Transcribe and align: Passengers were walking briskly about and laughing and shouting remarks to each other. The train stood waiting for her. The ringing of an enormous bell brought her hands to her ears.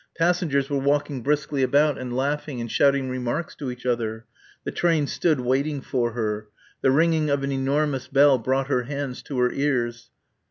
Passengers 0.17 0.67
were 0.67 0.79
walking 0.79 1.21
briskly 1.21 1.61
about 1.61 1.99
and 1.99 2.17
laughing 2.17 2.59
and 2.59 2.71
shouting 2.71 3.07
remarks 3.07 3.53
to 3.57 3.69
each 3.69 3.85
other. 3.85 4.25
The 4.63 4.71
train 4.71 5.05
stood 5.05 5.39
waiting 5.39 5.79
for 5.79 6.13
her. 6.13 6.47
The 6.81 6.89
ringing 6.89 7.29
of 7.29 7.43
an 7.43 7.51
enormous 7.51 8.07
bell 8.07 8.39
brought 8.39 8.65
her 8.65 8.85
hands 8.85 9.21
to 9.21 9.37
her 9.37 9.51
ears. 9.51 10.09